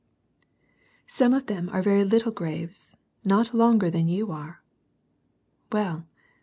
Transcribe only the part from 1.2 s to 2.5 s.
of them are very little